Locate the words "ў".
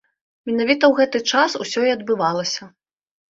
0.87-0.93